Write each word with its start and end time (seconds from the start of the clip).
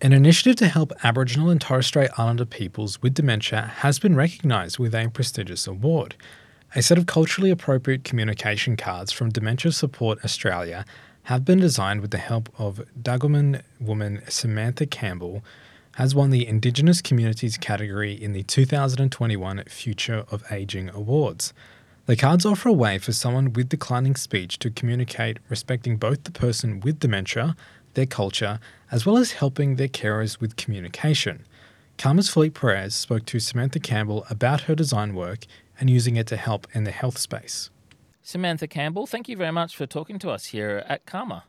An 0.00 0.12
initiative 0.12 0.54
to 0.56 0.68
help 0.68 0.92
Aboriginal 1.02 1.50
and 1.50 1.60
Torres 1.60 1.88
Strait 1.88 2.10
Islander 2.16 2.44
peoples 2.44 3.02
with 3.02 3.14
dementia 3.14 3.62
has 3.78 3.98
been 3.98 4.14
recognised 4.14 4.78
with 4.78 4.94
a 4.94 5.08
prestigious 5.08 5.66
award. 5.66 6.14
A 6.76 6.82
set 6.82 6.98
of 6.98 7.06
culturally 7.06 7.50
appropriate 7.50 8.04
communication 8.04 8.76
cards 8.76 9.10
from 9.10 9.30
Dementia 9.30 9.72
Support 9.72 10.24
Australia 10.24 10.84
have 11.24 11.44
been 11.44 11.58
designed 11.58 12.00
with 12.00 12.12
the 12.12 12.18
help 12.18 12.48
of 12.60 12.80
Dagoman 13.02 13.62
woman 13.80 14.22
Samantha 14.28 14.86
Campbell, 14.86 15.42
has 15.96 16.14
won 16.14 16.30
the 16.30 16.46
Indigenous 16.46 17.02
Communities 17.02 17.56
category 17.56 18.12
in 18.12 18.32
the 18.32 18.44
2021 18.44 19.64
Future 19.64 20.24
of 20.30 20.44
Aging 20.52 20.90
Awards. 20.90 21.52
The 22.06 22.14
cards 22.14 22.46
offer 22.46 22.68
a 22.68 22.72
way 22.72 22.98
for 22.98 23.12
someone 23.12 23.52
with 23.52 23.68
declining 23.68 24.14
speech 24.14 24.60
to 24.60 24.70
communicate 24.70 25.40
respecting 25.48 25.96
both 25.96 26.22
the 26.22 26.30
person 26.30 26.78
with 26.78 27.00
dementia 27.00 27.56
their 27.98 28.06
culture, 28.06 28.60
as 28.92 29.04
well 29.04 29.18
as 29.18 29.32
helping 29.32 29.74
their 29.74 29.88
carers 29.88 30.40
with 30.40 30.54
communication. 30.54 31.44
CAAMA's 31.96 32.30
Philippe 32.30 32.58
Perez 32.58 32.94
spoke 32.94 33.26
to 33.26 33.40
Samantha 33.40 33.80
Campbell 33.80 34.24
about 34.30 34.62
her 34.62 34.76
design 34.76 35.14
work 35.16 35.40
and 35.80 35.90
using 35.90 36.14
it 36.14 36.28
to 36.28 36.36
help 36.36 36.68
in 36.72 36.84
the 36.84 36.92
health 36.92 37.18
space. 37.18 37.70
Samantha 38.22 38.68
Campbell, 38.68 39.08
thank 39.08 39.28
you 39.28 39.36
very 39.36 39.50
much 39.50 39.76
for 39.76 39.84
talking 39.84 40.20
to 40.20 40.30
us 40.30 40.46
here 40.46 40.84
at 40.86 41.06
CAAMA. 41.06 41.42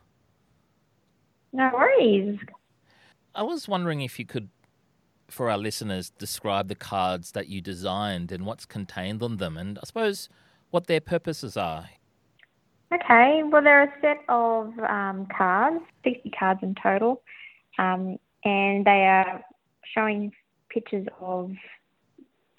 No 1.52 1.70
worries. 1.72 2.36
I 3.32 3.44
was 3.44 3.68
wondering 3.68 4.00
if 4.00 4.18
you 4.18 4.26
could, 4.26 4.48
for 5.28 5.50
our 5.50 5.58
listeners, 5.58 6.10
describe 6.10 6.66
the 6.66 6.74
cards 6.74 7.30
that 7.30 7.46
you 7.46 7.60
designed 7.60 8.32
and 8.32 8.44
what's 8.44 8.66
contained 8.66 9.22
on 9.22 9.36
them, 9.36 9.56
and 9.56 9.78
I 9.78 9.82
suppose 9.86 10.28
what 10.70 10.88
their 10.88 11.00
purposes 11.00 11.56
are. 11.56 11.90
Okay, 12.92 13.42
well, 13.44 13.62
they're 13.62 13.84
a 13.84 13.92
set 14.00 14.18
of 14.28 14.76
um, 14.80 15.28
cards, 15.36 15.80
60 16.02 16.30
cards 16.30 16.60
in 16.62 16.74
total, 16.74 17.22
um, 17.78 18.18
and 18.44 18.84
they 18.84 19.06
are 19.06 19.44
showing 19.94 20.32
pictures 20.70 21.06
of 21.20 21.52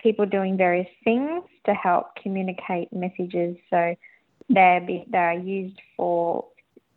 people 0.01 0.25
doing 0.25 0.55
various 0.55 0.87
things 1.03 1.43
to 1.65 1.73
help 1.73 2.15
communicate 2.15 2.93
messages. 2.93 3.57
So 3.69 3.95
they're, 4.49 4.79
be, 4.79 5.05
they're 5.09 5.33
used 5.33 5.79
for, 5.97 6.45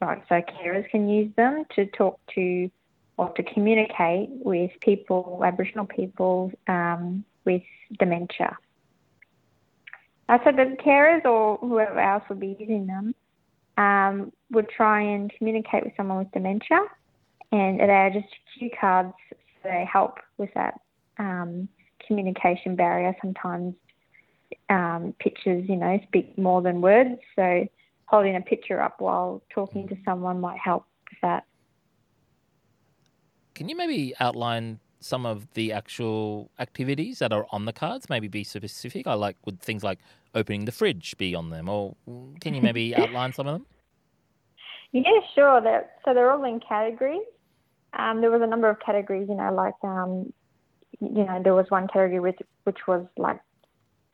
right, 0.01 0.23
so 0.29 0.37
carers 0.37 0.89
can 0.91 1.09
use 1.09 1.35
them 1.35 1.65
to 1.75 1.87
talk 1.87 2.21
to 2.37 2.71
or 3.17 3.31
to 3.31 3.43
communicate 3.43 4.29
with 4.31 4.71
people, 4.81 5.43
Aboriginal 5.45 5.87
people 5.87 6.53
um, 6.69 7.25
with 7.45 7.63
dementia. 7.99 8.57
Uh, 10.29 10.39
so 10.45 10.53
the 10.53 10.77
carers 10.85 11.25
or 11.25 11.59
whoever 11.59 11.99
else 11.99 12.23
would 12.29 12.41
be 12.41 12.57
using 12.59 12.87
them 12.87 13.15
um, 13.77 14.33
would 14.51 14.69
try 14.69 15.01
and 15.01 15.33
communicate 15.37 15.85
with 15.85 15.93
someone 15.97 16.19
with 16.19 16.31
dementia, 16.33 16.81
and 17.53 17.81
they 17.81 17.85
are 17.85 18.11
just 18.11 18.27
cue 18.59 18.71
cards. 18.81 19.15
So 19.31 19.37
they 19.65 19.89
help 19.91 20.19
with 20.39 20.51
that 20.55 20.81
um, 21.19 21.69
communication 22.07 22.77
barrier. 22.77 23.15
Sometimes 23.21 23.75
um, 24.69 25.15
pictures, 25.19 25.65
you 25.69 25.77
know, 25.77 25.99
speak 26.07 26.37
more 26.39 26.63
than 26.63 26.81
words. 26.81 27.19
So 27.37 27.67
holding 28.07 28.37
a 28.37 28.41
picture 28.41 28.81
up 28.81 29.01
while 29.01 29.43
talking 29.53 29.89
to 29.89 29.97
someone 30.05 30.41
might 30.41 30.59
help 30.59 30.87
with 31.11 31.19
that. 31.23 31.45
Can 33.55 33.69
you 33.69 33.77
maybe 33.77 34.15
outline 34.19 34.81
some 35.05 35.27
of 35.27 35.53
the 35.55 35.73
actual 35.73 36.51
activities 36.59 37.19
that 37.19 37.33
are 37.33 37.47
on 37.51 37.67
the 37.67 37.73
cards? 37.73 38.09
Maybe 38.09 38.29
be 38.29 38.45
specific. 38.45 39.07
I 39.07 39.15
like 39.15 39.37
would 39.45 39.61
things 39.61 39.85
like 39.85 39.99
opening 40.35 40.65
the 40.65 40.73
fridge 40.73 41.17
be 41.19 41.35
on 41.35 41.51
them, 41.51 41.69
or 41.69 41.95
can 42.41 42.55
you 42.55 42.63
maybe 42.63 42.95
outline 43.03 43.33
some 43.33 43.47
of 43.47 43.55
them? 43.55 43.67
Yeah, 44.93 45.21
sure. 45.35 45.61
They're, 45.61 45.91
so 46.05 46.15
they're 46.15 46.31
all 46.31 46.45
in 46.45 46.61
categories. 46.61 47.27
Um, 47.99 48.21
there 48.21 48.31
was 48.31 48.43
a 48.43 48.47
number 48.47 48.69
of 48.69 48.79
categories, 48.81 49.27
you 49.29 49.35
know, 49.35 49.53
like 49.53 49.75
um, 49.83 50.33
you 51.01 51.25
know, 51.25 51.41
there 51.43 51.55
was 51.55 51.67
one 51.69 51.87
category 51.89 52.21
which 52.21 52.39
which 52.65 52.79
was 52.87 53.07
like 53.17 53.41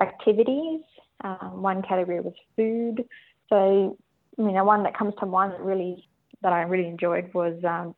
activities. 0.01 0.81
Um, 1.23 1.63
one 1.63 1.83
category 1.83 2.21
was 2.21 2.35
food. 2.57 3.05
So, 3.49 3.97
you 4.39 4.53
know, 4.53 4.65
one 4.65 4.83
that 4.85 4.97
comes 4.97 5.15
to 5.21 5.27
mind 5.27 5.53
that 5.53 5.61
really 5.61 6.09
that 6.43 6.53
I 6.53 6.63
really 6.63 6.89
enjoyed 6.89 7.33
was 7.35 7.63
um, 7.65 7.95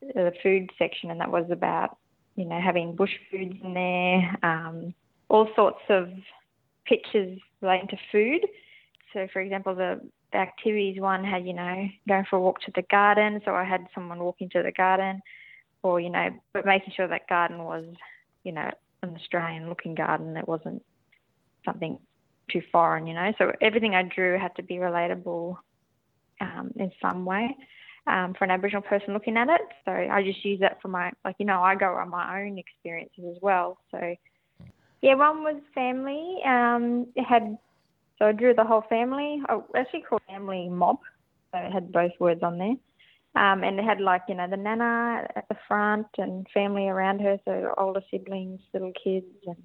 the 0.00 0.32
food 0.42 0.70
section, 0.78 1.10
and 1.10 1.20
that 1.20 1.30
was 1.30 1.46
about 1.50 1.98
you 2.40 2.46
know 2.46 2.60
having 2.60 2.96
bush 2.96 3.14
foods 3.30 3.54
in 3.62 3.74
there, 3.74 4.36
um, 4.42 4.94
all 5.28 5.46
sorts 5.54 5.82
of 5.90 6.08
pictures 6.86 7.38
relating 7.60 7.88
to 7.88 7.96
food. 8.10 8.46
So, 9.12 9.28
for 9.32 9.40
example, 9.40 9.74
the, 9.74 10.00
the 10.32 10.38
activities 10.38 11.00
one 11.00 11.22
had 11.22 11.46
you 11.46 11.52
know 11.52 11.88
going 12.08 12.24
for 12.28 12.36
a 12.36 12.40
walk 12.40 12.60
to 12.62 12.72
the 12.74 12.82
garden. 12.90 13.42
So 13.44 13.54
I 13.54 13.64
had 13.64 13.86
someone 13.94 14.20
walking 14.20 14.48
to 14.50 14.62
the 14.62 14.72
garden, 14.72 15.20
or 15.82 16.00
you 16.00 16.08
know, 16.08 16.30
but 16.54 16.64
making 16.64 16.94
sure 16.96 17.08
that 17.08 17.28
garden 17.28 17.58
was 17.64 17.84
you 18.42 18.52
know 18.52 18.70
an 19.02 19.16
Australian 19.16 19.68
looking 19.68 19.94
garden. 19.94 20.36
It 20.36 20.48
wasn't 20.48 20.82
something 21.66 21.98
too 22.50 22.62
foreign, 22.72 23.06
you 23.06 23.14
know. 23.14 23.32
So 23.36 23.52
everything 23.60 23.94
I 23.94 24.02
drew 24.02 24.38
had 24.38 24.56
to 24.56 24.62
be 24.62 24.76
relatable 24.76 25.56
um, 26.40 26.72
in 26.76 26.90
some 27.02 27.26
way 27.26 27.54
um, 28.10 28.34
for 28.34 28.44
an 28.44 28.50
Aboriginal 28.50 28.82
person 28.82 29.14
looking 29.14 29.36
at 29.36 29.48
it. 29.48 29.60
So 29.84 29.92
I 29.92 30.22
just 30.22 30.44
use 30.44 30.60
that 30.60 30.82
for 30.82 30.88
my, 30.88 31.12
like, 31.24 31.36
you 31.38 31.46
know, 31.46 31.62
I 31.62 31.76
go 31.76 31.94
on 31.94 32.10
my 32.10 32.40
own 32.40 32.58
experiences 32.58 33.24
as 33.30 33.36
well. 33.40 33.78
So 33.90 34.16
yeah, 35.00 35.14
one 35.14 35.42
was 35.42 35.60
family. 35.74 36.38
Um, 36.44 37.06
it 37.14 37.24
had, 37.24 37.56
so 38.18 38.26
I 38.26 38.32
drew 38.32 38.54
the 38.54 38.64
whole 38.64 38.84
family. 38.88 39.40
I 39.48 39.60
actually 39.76 40.02
called 40.02 40.22
family 40.28 40.68
mob. 40.68 40.98
So 41.52 41.58
it 41.58 41.72
had 41.72 41.92
both 41.92 42.12
words 42.18 42.42
on 42.42 42.58
there. 42.58 42.76
Um, 43.36 43.62
and 43.62 43.78
it 43.78 43.84
had 43.84 44.00
like, 44.00 44.22
you 44.28 44.34
know, 44.34 44.48
the 44.48 44.56
nana 44.56 45.28
at 45.36 45.46
the 45.48 45.56
front 45.68 46.08
and 46.18 46.46
family 46.52 46.88
around 46.88 47.20
her, 47.20 47.38
so 47.44 47.72
older 47.78 48.02
siblings, 48.10 48.60
little 48.74 48.92
kids 49.04 49.26
and 49.46 49.62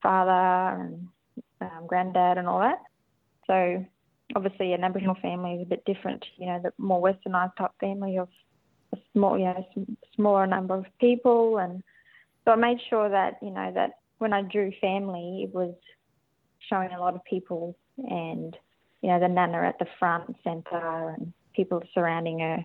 father 0.00 0.80
and 0.80 1.08
um, 1.60 1.86
granddad 1.88 2.38
and 2.38 2.46
all 2.46 2.60
that. 2.60 2.78
So 3.48 3.84
obviously 4.34 4.72
an 4.72 4.84
Aboriginal 4.84 5.16
family 5.20 5.54
is 5.54 5.62
a 5.62 5.68
bit 5.68 5.84
different, 5.84 6.24
you 6.36 6.46
know, 6.46 6.60
the 6.62 6.72
more 6.78 7.00
westernised 7.00 7.56
type 7.56 7.70
family 7.80 8.18
of 8.18 8.28
a 8.92 8.98
small, 9.12 9.38
you 9.38 9.44
know, 9.44 9.66
smaller 10.14 10.46
number 10.46 10.74
of 10.74 10.86
people. 11.00 11.58
And 11.58 11.82
so 12.44 12.52
I 12.52 12.56
made 12.56 12.78
sure 12.88 13.08
that, 13.08 13.38
you 13.42 13.50
know, 13.50 13.72
that 13.74 13.98
when 14.18 14.32
I 14.32 14.42
drew 14.42 14.72
family, 14.80 15.44
it 15.44 15.54
was 15.54 15.74
showing 16.68 16.90
a 16.90 17.00
lot 17.00 17.14
of 17.14 17.24
people 17.24 17.76
and, 17.98 18.56
you 19.02 19.10
know, 19.10 19.20
the 19.20 19.28
nana 19.28 19.58
at 19.58 19.78
the 19.78 19.86
front, 19.98 20.36
centre, 20.42 21.14
and 21.16 21.32
people 21.54 21.82
surrounding 21.92 22.40
her. 22.40 22.64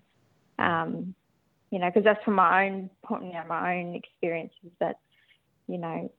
Um, 0.58 1.16
you 1.72 1.80
know, 1.80 1.88
because 1.88 2.04
that's 2.04 2.24
from 2.24 2.36
my 2.36 2.66
own, 2.66 2.90
you 3.10 3.34
know, 3.34 3.44
my 3.48 3.78
own 3.78 3.96
experiences 3.96 4.72
that, 4.80 4.98
you 5.68 5.78
know, 5.78 6.12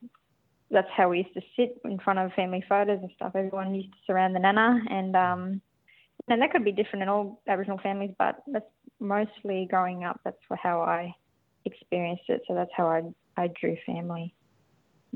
that's 0.71 0.89
how 0.97 1.09
we 1.09 1.19
used 1.19 1.35
to 1.35 1.43
sit 1.57 1.81
in 1.85 1.99
front 1.99 2.19
of 2.19 2.33
family 2.33 2.65
photos 2.69 3.01
and 3.03 3.11
stuff. 3.17 3.33
Everyone 3.35 3.75
used 3.75 3.91
to 3.91 3.99
surround 4.07 4.35
the 4.35 4.39
nana, 4.39 4.81
and 4.89 5.17
um, 5.17 5.61
and 6.29 6.41
that 6.41 6.53
could 6.53 6.65
be 6.65 6.73
different 6.73 7.03
in 7.03 7.09
all 7.09 7.43
Aboriginal 7.49 7.79
families, 7.79 8.15
but 8.19 8.43
that's 8.47 8.65
mostly 9.01 9.67
growing 9.69 10.05
up. 10.05 10.21
That's 10.25 10.37
how 10.63 10.81
I 10.81 11.15
experienced 11.65 12.25
it. 12.29 12.43
So 12.47 12.55
that's 12.55 12.71
how 12.77 12.87
I 12.87 13.03
I 13.37 13.49
drew 13.61 13.77
family. 13.85 14.35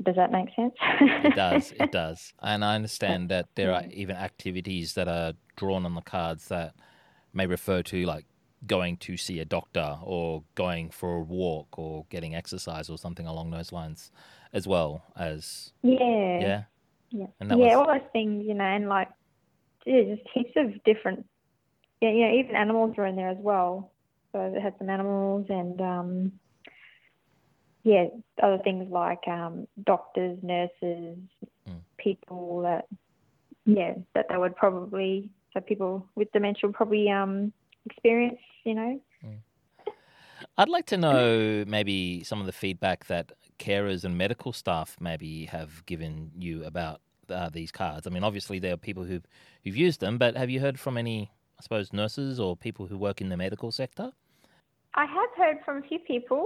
Does 0.03 0.15
that 0.15 0.31
make 0.31 0.49
sense? 0.55 0.73
it 0.81 1.35
does. 1.35 1.73
It 1.79 1.91
does. 1.93 2.33
And 2.41 2.65
I 2.65 2.75
understand 2.75 3.29
that 3.29 3.47
there 3.55 3.73
are 3.73 3.85
even 3.91 4.17
activities 4.17 4.93
that 4.95 5.07
are 5.07 5.33
drawn 5.55 5.85
on 5.85 5.95
the 5.95 6.01
cards 6.01 6.49
that 6.49 6.75
may 7.33 7.47
refer 7.47 7.81
to 7.83 8.05
like 8.05 8.25
going 8.67 8.97
to 8.97 9.15
see 9.15 9.39
a 9.39 9.45
doctor 9.45 9.97
or 10.03 10.43
going 10.55 10.89
for 10.89 11.17
a 11.17 11.21
walk 11.21 11.77
or 11.77 12.05
getting 12.09 12.35
exercise 12.35 12.89
or 12.89 12.97
something 12.97 13.27
along 13.27 13.51
those 13.51 13.71
lines 13.71 14.11
as 14.55 14.65
well 14.65 15.03
as 15.17 15.73
yeah. 15.83 15.99
yeah? 15.99 16.63
Yeah. 17.11 17.27
Yeah 17.41 17.55
was... 17.55 17.75
all 17.75 17.87
those 17.87 18.09
things 18.11 18.45
you 18.47 18.55
know 18.55 18.63
and 18.63 18.89
like 18.89 19.09
yeah, 19.85 20.15
just 20.15 20.27
heaps 20.33 20.53
of 20.55 20.83
different 20.83 21.27
yeah 22.01 22.09
yeah 22.09 22.31
even 22.31 22.55
animals 22.55 22.95
were 22.97 23.05
in 23.05 23.15
there 23.15 23.29
as 23.29 23.37
well. 23.39 23.91
So 24.31 24.39
it 24.41 24.61
had 24.61 24.73
some 24.79 24.89
animals 24.89 25.45
and 25.49 25.79
um 25.81 26.31
yeah 27.83 28.05
other 28.41 28.57
things 28.63 28.89
like 28.89 29.27
um 29.27 29.67
doctors 29.83 30.39
nurses 30.41 31.17
mm. 31.69 31.79
people 31.97 32.61
that 32.61 32.87
yeah 33.65 33.93
that 34.15 34.27
they 34.29 34.37
would 34.37 34.55
probably 34.55 35.29
so 35.53 35.59
people 35.59 36.07
with 36.15 36.31
dementia 36.31 36.67
would 36.67 36.75
probably 36.75 37.09
um 37.09 37.51
experience 37.85 38.39
you 38.63 38.73
know? 38.73 39.01
Mm. 39.23 39.37
I'd 40.57 40.69
like 40.69 40.85
to 40.87 40.97
know 40.97 41.65
maybe 41.67 42.23
some 42.23 42.39
of 42.39 42.45
the 42.45 42.51
feedback 42.51 43.05
that 43.07 43.33
carers 43.59 44.03
and 44.03 44.17
medical 44.17 44.53
staff 44.53 44.97
maybe 44.99 45.45
have 45.45 45.85
given 45.85 46.31
you 46.37 46.63
about 46.63 47.01
uh, 47.29 47.49
these 47.49 47.71
cards? 47.71 48.07
I 48.07 48.09
mean, 48.09 48.23
obviously 48.23 48.59
there 48.59 48.73
are 48.73 48.77
people 48.77 49.03
who've 49.03 49.25
who've 49.63 49.75
used 49.75 49.99
them, 49.99 50.17
but 50.17 50.35
have 50.35 50.49
you 50.49 50.59
heard 50.59 50.79
from 50.79 50.97
any, 50.97 51.31
I 51.59 51.63
suppose, 51.63 51.93
nurses 51.93 52.39
or 52.39 52.55
people 52.55 52.87
who 52.87 52.97
work 52.97 53.21
in 53.21 53.29
the 53.29 53.37
medical 53.37 53.71
sector? 53.71 54.11
I 54.93 55.05
have 55.05 55.29
heard 55.37 55.57
from 55.65 55.77
a 55.77 55.87
few 55.87 55.99
people. 55.99 56.45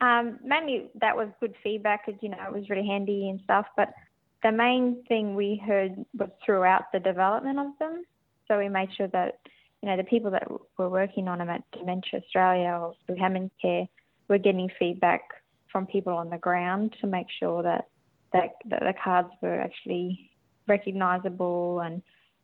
Um, 0.00 0.38
mainly 0.44 0.90
that 1.00 1.16
was 1.16 1.28
good 1.40 1.54
feedback 1.62 2.06
because 2.06 2.20
you 2.22 2.28
know 2.28 2.38
it 2.46 2.52
was 2.52 2.68
really 2.68 2.86
handy 2.86 3.28
and 3.28 3.40
stuff. 3.44 3.66
But 3.76 3.92
the 4.42 4.52
main 4.52 5.04
thing 5.08 5.34
we 5.34 5.62
heard 5.64 6.04
was 6.16 6.30
throughout 6.44 6.92
the 6.92 7.00
development 7.00 7.58
of 7.58 7.78
them. 7.78 8.04
So 8.48 8.58
we 8.58 8.68
made 8.68 8.88
sure 8.96 9.08
that 9.08 9.38
you 9.80 9.88
know 9.88 9.96
the 9.96 10.04
people 10.04 10.30
that 10.32 10.48
were 10.78 10.88
working 10.88 11.28
on 11.28 11.38
them 11.38 11.48
at 11.48 11.62
Dementia 11.72 12.20
Australia 12.20 12.78
or 12.80 12.94
through 13.06 13.16
Care 13.60 13.86
we're 14.28 14.38
getting 14.38 14.70
feedback 14.78 15.22
from 15.72 15.86
people 15.86 16.12
on 16.12 16.30
the 16.30 16.38
ground 16.38 16.94
to 17.00 17.06
make 17.06 17.26
sure 17.40 17.62
that 17.62 17.86
that, 18.32 18.50
that 18.66 18.80
the 18.80 18.94
cards 19.02 19.28
were 19.42 19.60
actually 19.60 20.30
recognisable 20.68 21.80
and 21.80 22.02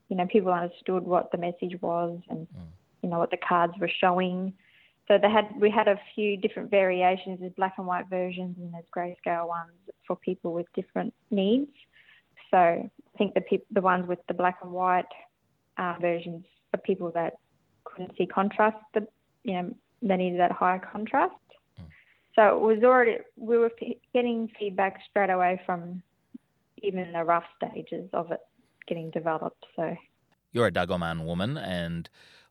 you 0.09 0.17
know 0.17 0.27
people 0.27 0.53
understood 0.53 1.05
what 1.05 1.31
the 1.31 1.39
message 1.39 1.81
was 1.81 2.19
and 2.31 2.47
mm. 2.49 2.67
you 3.03 3.09
know 3.09 3.19
what 3.19 3.31
the 3.31 3.37
cards 3.37 3.75
were 3.81 3.91
showing. 4.01 4.53
So 5.07 5.17
they 5.17 5.31
had 5.31 5.49
we 5.59 5.71
had 5.71 5.89
a 5.89 5.99
few 6.15 6.37
different 6.37 6.71
variations. 6.71 7.41
There's 7.41 7.53
black 7.55 7.75
and 7.79 7.87
white 7.87 8.09
versions 8.11 8.57
and 8.59 8.75
there's 8.75 8.85
grayscale 8.95 9.49
ones 9.49 9.73
for 10.07 10.17
people 10.17 10.53
with 10.53 10.67
different 10.75 11.15
needs. 11.31 11.71
So 12.51 12.59
I 12.59 12.91
think 13.17 13.35
the 13.35 13.41
pe- 13.43 13.69
the 13.71 13.81
ones 13.81 14.09
with 14.09 14.19
the 14.29 14.35
black 14.35 14.59
and 14.63 14.73
white 14.73 15.07
uh, 15.79 15.95
versions 16.01 16.45
for 16.71 16.79
people 16.79 17.11
that 17.15 17.35
couldn't 17.85 18.17
see 18.17 18.27
contrast, 18.27 18.77
the, 18.95 19.07
you 19.45 19.55
know, 19.55 19.75
they 20.03 20.17
needed 20.17 20.41
that 20.41 20.53
higher 20.53 20.79
contrast. 20.93 21.35
So 22.35 22.57
it 22.57 22.61
was 22.61 22.85
already 22.85 23.19
we 23.37 23.59
were 23.59 23.73
getting 24.15 24.49
feedback 24.59 25.01
straight 25.11 25.31
away 25.31 25.61
from 25.67 26.03
even 26.83 27.13
the 27.13 27.25
rough 27.25 27.45
stages 27.57 28.09
of 28.13 28.31
it 28.31 28.41
getting 28.87 29.11
developed. 29.11 29.65
So 29.77 29.97
you're 30.53 30.67
a 30.67 30.73
Dagoman 30.73 31.25
woman, 31.25 31.57
and 31.57 32.09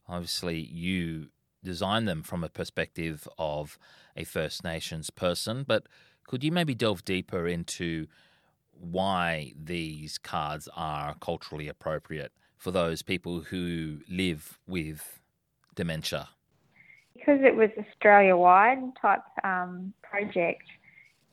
obviously 0.08 0.60
you 0.60 1.30
design 1.64 2.06
them 2.06 2.24
from 2.24 2.44
a 2.44 2.50
perspective 2.50 3.28
of 3.38 3.78
a 4.16 4.24
First 4.24 4.64
Nations 4.64 5.10
person. 5.10 5.64
But 5.68 5.88
could 6.28 6.44
you 6.44 6.52
maybe 6.52 6.76
delve 6.76 7.06
deeper 7.06 7.48
into 7.48 8.08
why 8.72 9.54
these 9.62 10.18
cards 10.18 10.70
are 10.76 11.16
culturally 11.20 11.68
appropriate 11.68 12.32
for 12.58 12.72
those 12.72 13.02
people 13.02 13.42
who 13.42 14.00
live 14.10 14.60
with 14.68 15.20
dementia? 15.76 16.30
Because 17.28 17.42
it 17.44 17.58
was 17.58 17.70
Australia 17.78 18.38
wide 18.38 18.80
type 19.02 19.20
um, 19.44 19.92
project, 20.02 20.64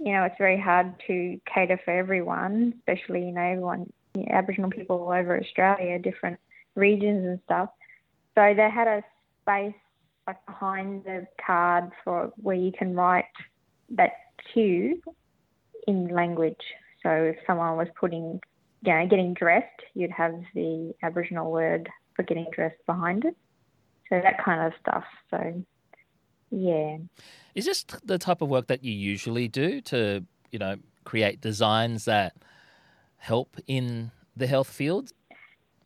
you 0.01 0.13
know, 0.13 0.25
it's 0.25 0.35
very 0.39 0.61
hard 0.61 0.93
to 1.07 1.41
cater 1.47 1.81
for 1.85 1.93
everyone, 1.93 2.75
especially, 2.79 3.27
you 3.27 3.31
know, 3.31 3.41
everyone, 3.41 3.93
you 4.17 4.23
know, 4.23 4.33
Aboriginal 4.33 4.71
people 4.71 4.97
all 4.97 5.13
over 5.13 5.39
Australia, 5.39 6.01
different 6.01 6.41
regions 6.75 7.25
and 7.25 7.39
stuff. 7.45 7.69
So 8.35 8.55
they 8.57 8.69
had 8.69 8.89
a 8.89 9.05
space 9.43 9.81
like 10.27 10.45
behind 10.47 11.05
the 11.05 11.29
card 11.47 11.93
for 12.03 12.33
where 12.39 12.57
you 12.57 12.73
can 12.73 12.97
write 12.97 13.27
that 13.91 14.15
cue 14.53 15.01
in 15.87 16.09
language. 16.09 16.57
So 17.05 17.11
if 17.11 17.37
someone 17.47 17.77
was 17.77 17.87
putting, 18.01 18.41
you 18.83 18.93
know, 18.93 19.07
getting 19.07 19.33
dressed, 19.33 19.81
you'd 19.95 20.11
have 20.11 20.35
the 20.57 20.93
Aboriginal 21.05 21.53
word 21.53 21.89
for 22.17 22.25
getting 22.25 22.47
dressed 22.53 22.85
behind 22.85 23.25
it. 23.27 23.37
So 24.09 24.21
that 24.21 24.43
kind 24.45 24.61
of 24.61 24.73
stuff. 24.81 25.05
So 25.31 25.63
yeah. 26.55 26.99
Is 27.55 27.67
this 27.67 27.85
the 28.05 28.19
type 28.19 28.43
of 28.43 28.49
work 28.49 28.67
that 28.69 28.85
you 28.85 28.93
usually 28.93 29.49
do 29.49 29.81
to, 29.83 30.25
you 30.51 30.59
know, 30.59 30.77
create 31.05 31.41
designs 31.41 32.05
that 32.05 32.35
help 33.19 33.57
in 33.67 34.11
the 34.37 34.47
health 34.47 34.69
field? 34.69 35.13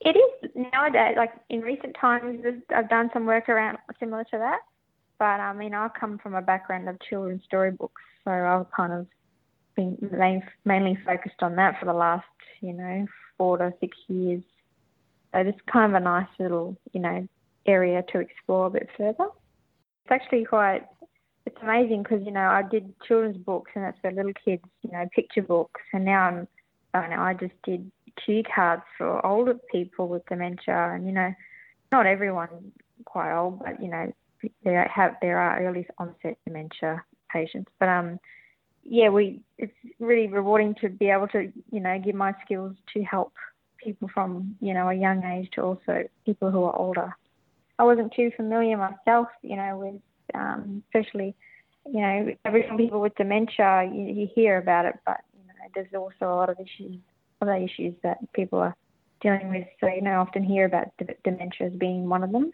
It 0.00 0.16
is 0.16 0.50
nowadays. 0.72 1.14
Like 1.16 1.32
in 1.48 1.60
recent 1.60 1.96
times, 2.00 2.44
I've 2.74 2.88
done 2.88 3.10
some 3.12 3.26
work 3.26 3.48
around 3.48 3.78
similar 3.98 4.24
to 4.24 4.38
that. 4.38 4.60
But 5.18 5.40
I 5.40 5.52
mean, 5.52 5.74
I 5.74 5.88
come 5.88 6.18
from 6.18 6.34
a 6.34 6.42
background 6.42 6.88
of 6.88 7.00
children's 7.00 7.42
storybooks, 7.44 8.02
so 8.24 8.30
I've 8.30 8.70
kind 8.70 8.92
of 8.92 9.06
been 9.74 10.42
mainly 10.64 10.98
focused 11.04 11.42
on 11.42 11.56
that 11.56 11.78
for 11.80 11.86
the 11.86 11.92
last, 11.92 12.26
you 12.60 12.72
know, 12.72 13.06
four 13.36 13.58
to 13.58 13.72
six 13.80 13.96
years. 14.06 14.42
So 15.32 15.40
it's 15.40 15.58
kind 15.70 15.94
of 15.94 16.00
a 16.00 16.04
nice 16.04 16.28
little, 16.38 16.76
you 16.92 17.00
know, 17.00 17.26
area 17.66 18.02
to 18.12 18.20
explore 18.20 18.66
a 18.66 18.70
bit 18.70 18.88
further. 18.96 19.26
It's 20.10 20.22
actually 20.22 20.44
quite, 20.44 20.86
it's 21.44 21.56
amazing 21.62 22.02
because, 22.02 22.24
you 22.24 22.32
know, 22.32 22.40
I 22.40 22.62
did 22.62 22.94
children's 23.06 23.36
books 23.36 23.72
and 23.74 23.84
that's 23.84 23.98
for 24.00 24.10
little 24.10 24.32
kids, 24.44 24.64
you 24.82 24.90
know, 24.90 25.06
picture 25.14 25.42
books. 25.42 25.80
And 25.92 26.04
now 26.04 26.22
I'm, 26.22 26.48
I, 26.94 27.08
know, 27.08 27.20
I 27.20 27.34
just 27.34 27.54
did 27.64 27.90
cue 28.24 28.42
cards 28.54 28.82
for 28.96 29.24
older 29.24 29.54
people 29.70 30.08
with 30.08 30.24
dementia. 30.26 30.92
And, 30.94 31.06
you 31.06 31.12
know, 31.12 31.32
not 31.92 32.06
everyone 32.06 32.48
quite 33.04 33.36
old, 33.36 33.60
but, 33.60 33.82
you 33.82 33.88
know, 33.88 34.12
there 34.64 34.88
have 34.88 35.16
there 35.20 35.38
are 35.38 35.60
early 35.64 35.86
onset 35.98 36.38
dementia 36.46 37.02
patients. 37.32 37.70
But 37.78 37.88
um, 37.88 38.18
yeah, 38.84 39.08
we 39.08 39.40
it's 39.58 39.72
really 39.98 40.28
rewarding 40.28 40.74
to 40.80 40.88
be 40.88 41.10
able 41.10 41.28
to 41.28 41.52
you 41.70 41.80
know 41.80 41.98
give 41.98 42.14
my 42.14 42.34
skills 42.44 42.76
to 42.94 43.02
help 43.02 43.32
people 43.82 44.08
from 44.12 44.56
you 44.60 44.74
know 44.74 44.88
a 44.88 44.94
young 44.94 45.24
age 45.24 45.50
to 45.54 45.62
also 45.62 46.04
people 46.24 46.50
who 46.50 46.64
are 46.64 46.76
older. 46.76 47.14
I 47.78 47.84
wasn't 47.84 48.12
too 48.12 48.30
familiar 48.36 48.76
myself, 48.76 49.28
you 49.42 49.56
know, 49.56 49.76
with 49.76 50.00
um, 50.34 50.82
especially 50.88 51.34
you 51.86 52.00
know 52.00 52.34
Aboriginal 52.44 52.76
people 52.76 53.00
with 53.00 53.14
dementia. 53.14 53.90
You, 53.92 54.02
you 54.02 54.28
hear 54.34 54.58
about 54.58 54.86
it, 54.86 54.94
but 55.06 55.20
you 55.34 55.46
know 55.46 55.54
there's 55.74 55.94
also 55.94 56.32
a 56.32 56.36
lot 56.36 56.50
of 56.50 56.58
issues, 56.60 56.96
other 57.40 57.54
issues 57.54 57.94
that 58.02 58.18
people 58.32 58.58
are 58.58 58.76
dealing 59.20 59.50
with. 59.50 59.66
So 59.80 59.86
you 59.88 60.02
know, 60.02 60.20
often 60.20 60.42
hear 60.42 60.64
about 60.64 60.88
d- 60.98 61.06
dementia 61.24 61.68
as 61.68 61.72
being 61.72 62.08
one 62.08 62.22
of 62.22 62.32
them. 62.32 62.52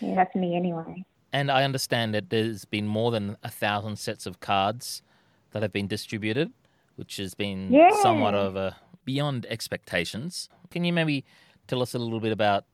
Yeah, 0.00 0.14
that's 0.14 0.34
me 0.34 0.56
anyway. 0.56 1.04
And 1.32 1.50
I 1.50 1.64
understand 1.64 2.14
that 2.14 2.30
there's 2.30 2.64
been 2.64 2.86
more 2.86 3.10
than 3.10 3.36
a 3.42 3.50
thousand 3.50 3.98
sets 3.98 4.24
of 4.24 4.40
cards 4.40 5.02
that 5.50 5.62
have 5.62 5.72
been 5.72 5.88
distributed, 5.88 6.52
which 6.96 7.16
has 7.16 7.34
been 7.34 7.72
yeah. 7.72 7.90
somewhat 8.02 8.34
of 8.34 8.56
a 8.56 8.76
beyond 9.04 9.46
expectations. 9.46 10.48
Can 10.70 10.84
you 10.84 10.92
maybe 10.92 11.24
tell 11.66 11.82
us 11.82 11.94
a 11.94 11.98
little 11.98 12.20
bit 12.20 12.32
about 12.32 12.64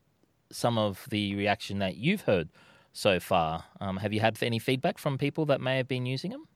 some 0.51 0.79
of 0.79 1.07
the 1.11 1.35
reaction 1.35 1.79
that 1.79 1.97
you've 1.97 2.23
heard 2.23 2.49
so 2.93 3.21
far? 3.21 3.65
Um, 3.81 3.97
have 3.99 4.13
you 4.13 4.21
had 4.21 4.43
any 4.43 4.59
feedback 4.59 4.99
from 4.99 5.19
people 5.19 5.47
that 5.47 5.61
may 5.61 5.77
have 5.77 5.89
been 5.89 6.07
using 6.07 6.31
them? 6.31 6.47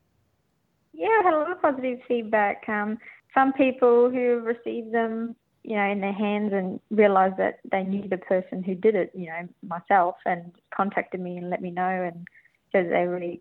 Yeah, 0.93 1.09
I 1.09 1.23
had 1.25 1.35
a 1.35 1.39
lot 1.39 1.53
of 1.53 1.61
positive 1.61 1.99
feedback. 2.07 2.69
Um, 2.69 2.99
some 3.35 3.53
people 3.53 4.11
who 4.11 4.41
received 4.41 4.93
them, 4.93 5.35
you 5.63 5.77
know, 5.77 5.91
in 5.91 6.01
their 6.01 6.13
hands 6.13 6.53
and 6.53 6.81
realised 6.91 7.37
that 7.39 7.59
they 7.71 7.83
knew 7.83 8.09
the 8.09 8.19
person 8.19 8.63
who 8.63 8.75
did 8.75 8.95
it, 8.95 9.11
you 9.15 9.27
know, 9.27 9.49
myself, 9.67 10.17
and 10.25 10.53
contacted 10.75 11.21
me 11.21 11.37
and 11.37 11.51
let 11.51 11.61
me 11.61 11.71
know 11.71 11.83
and 11.83 12.27
said 12.71 12.91
they 12.91 13.07
really 13.07 13.41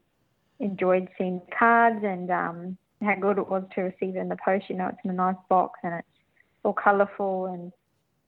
enjoyed 0.59 1.09
seeing 1.17 1.41
the 1.45 1.55
cards 1.55 2.03
and 2.03 2.31
um, 2.31 2.77
how 3.01 3.15
good 3.15 3.37
it 3.37 3.49
was 3.49 3.63
to 3.75 3.81
receive 3.81 4.15
it 4.15 4.19
in 4.19 4.29
the 4.29 4.37
post. 4.43 4.65
You 4.69 4.77
know, 4.77 4.87
it's 4.87 4.97
in 5.03 5.11
a 5.11 5.13
nice 5.13 5.35
box 5.49 5.79
and 5.83 5.95
it's 5.95 6.07
all 6.63 6.73
colourful 6.73 7.47
and 7.47 7.71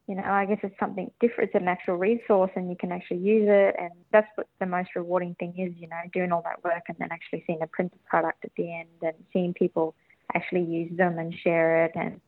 you 0.07 0.15
know, 0.15 0.23
I 0.23 0.45
guess 0.45 0.59
it's 0.61 0.77
something 0.79 1.09
different. 1.19 1.49
It's 1.53 1.61
an 1.61 1.67
actual 1.67 1.95
resource 1.95 2.51
and 2.55 2.69
you 2.69 2.75
can 2.75 2.91
actually 2.91 3.17
use 3.17 3.47
it. 3.47 3.75
And 3.79 3.91
that's 4.11 4.27
what 4.35 4.47
the 4.59 4.67
most 4.67 4.89
rewarding 4.95 5.35
thing 5.39 5.53
is, 5.57 5.73
you 5.79 5.87
know, 5.87 5.97
doing 6.13 6.31
all 6.31 6.43
that 6.43 6.63
work 6.63 6.83
and 6.87 6.97
then 6.99 7.09
actually 7.11 7.43
seeing 7.47 7.59
the 7.59 7.67
printed 7.67 8.03
product 8.05 8.45
at 8.45 8.51
the 8.55 8.71
end 8.71 8.89
and 9.01 9.15
seeing 9.33 9.53
people 9.53 9.95
actually 10.35 10.63
use 10.63 10.95
them 10.95 11.17
and 11.17 11.33
share 11.33 11.85
it. 11.85 11.93
And 11.95 12.21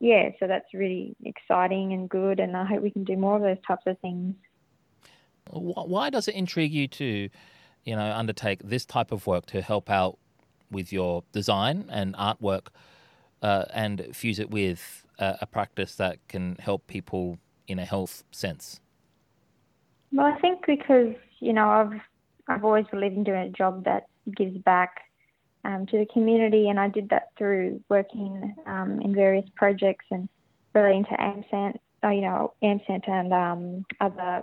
yeah, 0.00 0.30
so 0.40 0.46
that's 0.46 0.72
really 0.72 1.16
exciting 1.24 1.92
and 1.92 2.08
good. 2.08 2.40
And 2.40 2.56
I 2.56 2.64
hope 2.64 2.82
we 2.82 2.90
can 2.90 3.04
do 3.04 3.16
more 3.16 3.36
of 3.36 3.42
those 3.42 3.58
types 3.66 3.82
of 3.86 3.98
things. 3.98 4.34
Why 5.50 6.08
does 6.08 6.28
it 6.28 6.34
intrigue 6.34 6.72
you 6.72 6.88
to, 6.88 7.28
you 7.84 7.96
know, 7.96 8.12
undertake 8.12 8.60
this 8.64 8.86
type 8.86 9.12
of 9.12 9.26
work 9.26 9.46
to 9.46 9.60
help 9.60 9.90
out 9.90 10.18
with 10.70 10.92
your 10.92 11.24
design 11.32 11.86
and 11.90 12.14
artwork 12.16 12.68
uh, 13.42 13.64
and 13.72 14.14
fuse 14.14 14.38
it 14.38 14.50
with 14.50 15.04
a, 15.18 15.38
a 15.42 15.46
practice 15.46 15.94
that 15.96 16.18
can 16.28 16.56
help 16.60 16.86
people 16.86 17.38
in 17.66 17.78
a 17.78 17.84
health 17.84 18.24
sense? 18.30 18.80
Well, 20.12 20.26
I 20.26 20.38
think 20.40 20.66
because 20.66 21.14
you 21.40 21.52
know 21.52 21.68
I've 21.68 22.00
I've 22.48 22.64
always 22.64 22.86
believed 22.90 23.16
in 23.16 23.24
doing 23.24 23.42
a 23.42 23.50
job 23.50 23.84
that 23.84 24.06
gives 24.36 24.56
back 24.58 25.02
um, 25.64 25.86
to 25.86 25.98
the 25.98 26.06
community, 26.06 26.68
and 26.68 26.80
I 26.80 26.88
did 26.88 27.10
that 27.10 27.28
through 27.36 27.82
working 27.88 28.54
um, 28.66 29.00
in 29.02 29.14
various 29.14 29.48
projects 29.54 30.06
and 30.10 30.28
relating 30.74 31.04
to 31.04 31.10
AMSANT, 31.10 31.76
uh, 32.04 32.08
you 32.08 32.22
know, 32.22 32.54
AMSANT 32.62 33.08
and 33.08 33.32
um, 33.32 33.84
other 34.00 34.42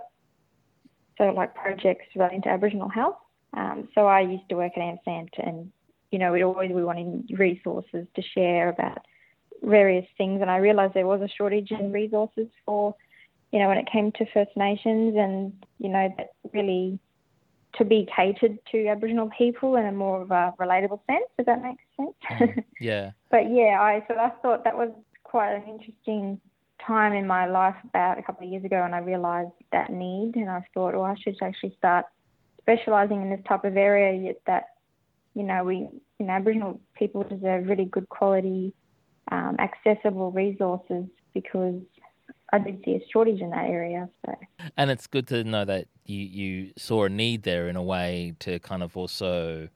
sort 1.16 1.30
of 1.30 1.34
like 1.34 1.54
projects 1.54 2.04
relating 2.14 2.42
to 2.42 2.48
Aboriginal 2.48 2.88
health. 2.88 3.16
Um, 3.56 3.88
so 3.94 4.06
I 4.06 4.20
used 4.20 4.48
to 4.50 4.56
work 4.56 4.72
at 4.76 4.82
AMSANT, 4.82 5.30
and 5.38 5.72
you 6.10 6.18
know, 6.18 6.32
we 6.32 6.44
always 6.44 6.70
we 6.70 6.84
wanted 6.84 7.28
resources 7.36 8.06
to 8.14 8.22
share 8.22 8.68
about 8.68 8.98
various 9.62 10.06
things, 10.16 10.40
and 10.40 10.50
I 10.50 10.56
realised 10.56 10.94
there 10.94 11.06
was 11.06 11.22
a 11.22 11.28
shortage 11.28 11.70
in 11.70 11.92
resources 11.92 12.48
for, 12.64 12.94
you 13.52 13.58
know, 13.58 13.68
when 13.68 13.78
it 13.78 13.88
came 13.90 14.12
to 14.12 14.26
First 14.32 14.56
Nations, 14.56 15.14
and 15.16 15.52
you 15.78 15.88
know 15.88 16.12
that 16.16 16.30
really 16.52 16.98
to 17.78 17.84
be 17.84 18.08
catered 18.14 18.58
to 18.72 18.88
Aboriginal 18.88 19.30
people 19.36 19.76
in 19.76 19.86
a 19.86 19.92
more 19.92 20.22
of 20.22 20.30
a 20.30 20.54
relatable 20.58 21.00
sense. 21.06 21.26
If 21.38 21.46
that 21.46 21.62
makes 21.62 21.82
sense. 21.96 22.14
Mm, 22.30 22.64
yeah. 22.80 23.10
but 23.30 23.50
yeah, 23.50 23.80
I 23.80 24.04
so 24.08 24.14
I 24.14 24.30
thought 24.42 24.64
that 24.64 24.76
was 24.76 24.90
quite 25.24 25.52
an 25.52 25.64
interesting 25.68 26.40
time 26.86 27.12
in 27.12 27.26
my 27.26 27.46
life 27.46 27.76
about 27.84 28.18
a 28.18 28.22
couple 28.22 28.46
of 28.46 28.52
years 28.52 28.64
ago, 28.64 28.82
and 28.82 28.94
I 28.94 28.98
realised 28.98 29.52
that 29.72 29.90
need, 29.90 30.36
and 30.36 30.48
I 30.48 30.64
thought, 30.72 30.94
oh, 30.94 31.02
I 31.02 31.16
should 31.16 31.36
actually 31.42 31.74
start 31.78 32.06
specialising 32.60 33.22
in 33.22 33.30
this 33.30 33.40
type 33.46 33.64
of 33.64 33.76
area 33.76 34.20
yet 34.20 34.40
that 34.46 34.70
you 35.34 35.42
know 35.42 35.64
we 35.64 35.88
you 36.18 36.26
know 36.26 36.32
Aboriginal 36.32 36.80
people 36.96 37.22
deserve 37.22 37.68
really 37.68 37.84
good 37.84 38.08
quality 38.08 38.72
um, 39.30 39.56
accessible 39.58 40.30
resources 40.30 41.04
because 41.34 41.80
I 42.52 42.58
did 42.58 42.82
see 42.84 42.92
a 42.92 43.00
shortage 43.12 43.40
in 43.40 43.50
that 43.50 43.66
area. 43.66 44.08
So. 44.24 44.34
And 44.76 44.90
it's 44.90 45.06
good 45.06 45.26
to 45.28 45.44
know 45.44 45.64
that 45.64 45.88
you, 46.04 46.20
you 46.20 46.72
saw 46.76 47.04
a 47.04 47.08
need 47.08 47.42
there 47.42 47.68
in 47.68 47.76
a 47.76 47.82
way 47.82 48.34
to 48.40 48.58
kind 48.60 48.82
of 48.82 48.96
also 48.96 49.68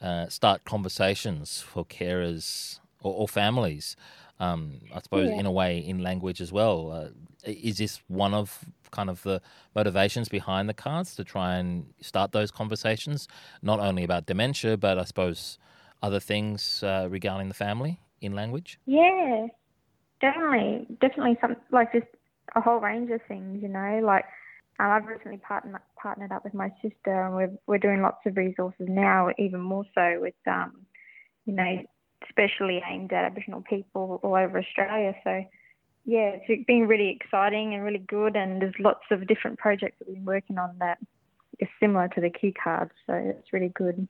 uh, 0.00 0.28
start 0.28 0.64
conversations 0.64 1.60
for 1.60 1.84
carers 1.84 2.78
or, 3.02 3.14
or 3.14 3.28
families. 3.28 3.96
Um, 4.38 4.80
I 4.94 5.00
suppose 5.00 5.28
Yeah. 5.30 5.40
in 5.40 5.46
a 5.46 5.52
way 5.52 5.78
in 5.78 6.02
language 6.02 6.40
as 6.40 6.52
well. 6.52 6.90
Uh, 6.92 7.08
is 7.44 7.78
this 7.78 8.00
one 8.08 8.34
of 8.34 8.64
kind 8.90 9.10
of 9.10 9.22
the 9.22 9.40
motivations 9.74 10.28
behind 10.28 10.68
the 10.68 10.74
cards 10.74 11.14
to 11.16 11.24
try 11.24 11.56
and 11.56 11.86
start 12.00 12.32
those 12.32 12.50
conversations, 12.50 13.28
not 13.62 13.80
only 13.80 14.04
about 14.04 14.26
dementia, 14.26 14.76
but 14.76 14.98
I 14.98 15.04
suppose 15.04 15.58
other 16.02 16.20
things 16.20 16.82
uh, 16.82 17.06
regarding 17.10 17.48
the 17.48 17.54
family 17.54 18.00
in 18.20 18.34
language? 18.34 18.78
Yeah, 18.86 19.46
definitely, 20.20 20.86
definitely 21.00 21.38
some 21.40 21.56
like 21.70 21.92
just 21.92 22.06
a 22.54 22.60
whole 22.60 22.78
range 22.78 23.10
of 23.10 23.20
things. 23.28 23.62
You 23.62 23.68
know, 23.68 24.00
like 24.02 24.24
um, 24.78 24.90
I've 24.90 25.06
recently 25.06 25.38
partner, 25.38 25.80
partnered 26.00 26.32
up 26.32 26.44
with 26.44 26.54
my 26.54 26.70
sister, 26.82 27.24
and 27.24 27.34
we're 27.34 27.52
we're 27.66 27.78
doing 27.78 28.02
lots 28.02 28.24
of 28.26 28.36
resources 28.36 28.86
now, 28.88 29.30
even 29.38 29.60
more 29.60 29.84
so 29.94 30.18
with 30.20 30.34
um, 30.46 30.86
you 31.46 31.54
know, 31.54 31.82
especially 32.28 32.82
aimed 32.88 33.12
at 33.12 33.24
Aboriginal 33.24 33.62
people 33.62 34.20
all 34.22 34.34
over 34.34 34.58
Australia. 34.58 35.14
So. 35.24 35.44
Yeah, 36.06 36.32
it's 36.34 36.66
been 36.66 36.88
really 36.88 37.10
exciting 37.10 37.74
and 37.74 37.84
really 37.84 37.98
good, 37.98 38.34
and 38.34 38.62
there's 38.62 38.74
lots 38.80 39.04
of 39.10 39.26
different 39.26 39.58
projects 39.58 39.96
that 39.98 40.08
we've 40.08 40.16
been 40.16 40.24
working 40.24 40.56
on 40.56 40.74
that 40.78 40.98
is 41.60 41.68
similar 41.78 42.08
to 42.08 42.22
the 42.22 42.30
cue 42.30 42.54
cards, 42.54 42.92
so 43.06 43.12
it's 43.12 43.52
really 43.52 43.68
good. 43.68 44.08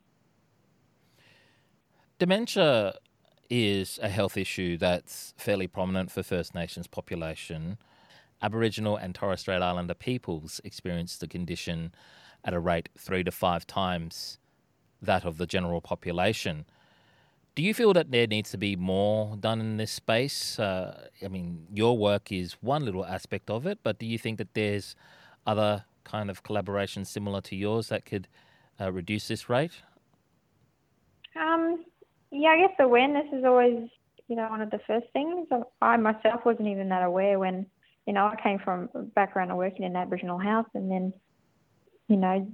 Dementia 2.18 2.94
is 3.50 3.98
a 4.00 4.08
health 4.08 4.36
issue 4.36 4.78
that's 4.78 5.34
fairly 5.36 5.66
prominent 5.66 6.10
for 6.10 6.22
First 6.22 6.54
Nations 6.54 6.86
population. 6.86 7.76
Aboriginal 8.40 8.96
and 8.96 9.14
Torres 9.14 9.40
Strait 9.40 9.60
Islander 9.60 9.94
peoples 9.94 10.60
experience 10.64 11.18
the 11.18 11.28
condition 11.28 11.92
at 12.44 12.54
a 12.54 12.60
rate 12.60 12.88
three 12.96 13.24
to 13.24 13.30
five 13.30 13.66
times 13.66 14.38
that 15.02 15.24
of 15.24 15.36
the 15.36 15.46
general 15.46 15.80
population. 15.80 16.64
Do 17.54 17.62
you 17.62 17.74
feel 17.74 17.92
that 17.94 18.12
there 18.12 18.26
needs 18.26 18.50
to 18.52 18.58
be 18.58 18.76
more 18.76 19.36
done 19.36 19.60
in 19.60 19.76
this 19.76 19.90
space? 19.90 20.58
Uh, 20.58 21.08
I 21.22 21.28
mean, 21.28 21.66
your 21.72 21.98
work 21.98 22.30
is 22.30 22.52
one 22.60 22.84
little 22.84 23.04
aspect 23.04 23.50
of 23.50 23.66
it, 23.66 23.80
but 23.82 23.98
do 23.98 24.06
you 24.06 24.18
think 24.18 24.38
that 24.38 24.54
there's 24.54 24.94
other 25.46 25.84
kind 26.04 26.30
of 26.30 26.42
collaborations 26.44 27.08
similar 27.08 27.40
to 27.42 27.56
yours 27.56 27.88
that 27.88 28.04
could 28.04 28.28
uh, 28.80 28.92
reduce 28.92 29.28
this 29.28 29.48
rate? 29.48 29.82
Um, 31.36 31.84
yeah, 32.30 32.50
I 32.50 32.58
guess 32.58 32.76
awareness 32.78 33.26
is 33.32 33.44
always, 33.44 33.88
you 34.28 34.36
know, 34.36 34.48
one 34.48 34.60
of 34.60 34.70
the 34.70 34.80
first 34.86 35.06
things. 35.12 35.48
I 35.82 35.96
myself 35.96 36.44
wasn't 36.44 36.68
even 36.68 36.88
that 36.90 37.02
aware 37.02 37.38
when, 37.38 37.66
you 38.06 38.12
know, 38.12 38.26
I 38.26 38.40
came 38.40 38.58
from 38.58 38.88
a 38.94 39.02
background 39.02 39.50
of 39.50 39.56
working 39.56 39.82
in 39.82 39.92
an 39.92 39.96
Aboriginal 39.96 40.38
house, 40.38 40.68
and 40.74 40.90
then, 40.90 41.12
you 42.08 42.16
know, 42.16 42.46